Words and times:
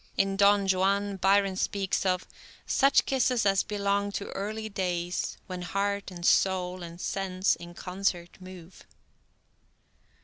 In 0.17 0.35
"Don 0.35 0.67
Juan" 0.67 1.17
Byron 1.17 1.55
speaks 1.55 2.07
of 2.07 2.27
Such 2.65 3.05
kisses 3.05 3.45
as 3.45 3.61
belong 3.61 4.11
to 4.13 4.29
early 4.31 4.67
days, 4.67 5.37
When 5.45 5.61
heart, 5.61 6.09
and 6.09 6.25
soul, 6.25 6.81
and 6.81 6.99
sense, 6.99 7.55
in 7.55 7.75
concert 7.75 8.41
move. 8.41 8.87